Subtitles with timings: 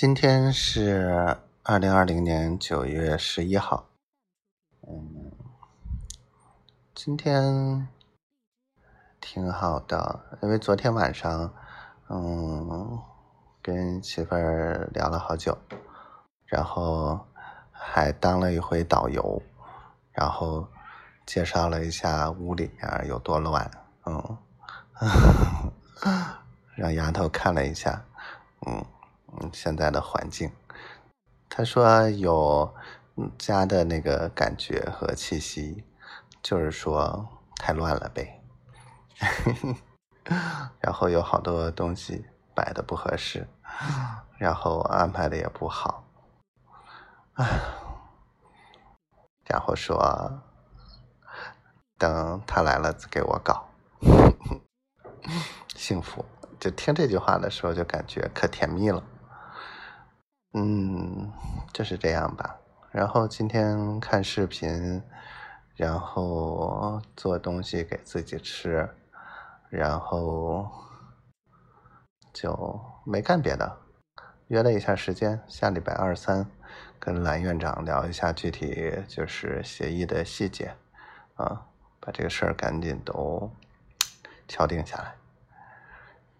[0.00, 3.86] 今天是二零二零年九月十一号。
[4.88, 5.30] 嗯，
[6.94, 7.86] 今天
[9.20, 11.52] 挺好的，因为昨天晚上，
[12.08, 12.98] 嗯，
[13.60, 15.58] 跟媳妇儿聊了好久，
[16.46, 17.20] 然后
[17.70, 19.42] 还当了一回导游，
[20.12, 20.66] 然后
[21.26, 23.70] 介绍了一下屋里面有多乱，
[24.06, 24.38] 嗯，
[26.74, 28.02] 让丫头看了一下，
[28.66, 28.82] 嗯。
[29.32, 30.50] 嗯，现在的环境，
[31.48, 32.74] 他说有
[33.38, 35.84] 家的那个感觉和气息，
[36.42, 38.42] 就是说太乱了呗。
[40.80, 43.46] 然后有好多东西摆的不合适，
[44.38, 46.04] 然后安排的也不好。
[47.34, 47.46] 唉，
[49.46, 50.42] 然后说
[51.98, 53.68] 等他来了给我搞，
[55.76, 56.24] 幸福。
[56.58, 59.02] 就听这句话的时候就感觉可甜蜜了。
[60.52, 61.32] 嗯，
[61.72, 62.58] 就是这样吧。
[62.90, 65.00] 然后今天看视频，
[65.76, 68.90] 然后做东西给自己吃，
[69.68, 70.68] 然后
[72.32, 73.78] 就没干别的。
[74.48, 76.44] 约了一下时间，下礼拜二三
[76.98, 80.74] 跟蓝院长聊一下具体就是协议的细节，
[81.36, 81.66] 啊，
[82.00, 83.48] 把这个事儿赶紧都
[84.48, 85.14] 敲定下来。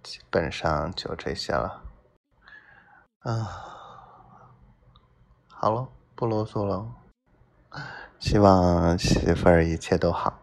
[0.02, 1.80] 基本上就这些了，
[3.20, 3.69] 啊。
[5.62, 6.90] 好了，不啰嗦了。
[8.18, 10.40] 希望媳妇儿一切都好，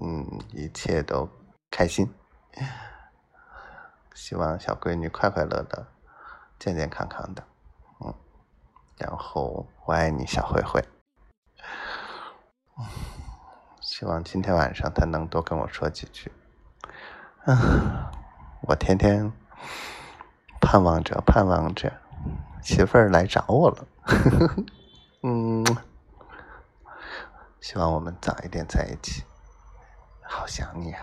[0.00, 1.28] 嗯，一切都
[1.68, 2.08] 开心。
[4.14, 5.88] 希望小闺女快快乐乐、
[6.60, 7.42] 健健康康的，
[8.04, 8.14] 嗯。
[8.98, 10.80] 然后我爱你，小灰灰。
[13.80, 16.30] 希望今天晚上她能多跟我说几句。
[17.46, 17.56] 嗯，
[18.62, 19.32] 我天天
[20.60, 21.92] 盼望着，盼望着。
[22.62, 23.86] 媳妇儿来找我了，
[25.22, 25.64] 嗯，
[27.60, 29.24] 希望我们早一点在一起，
[30.22, 31.02] 好想你啊。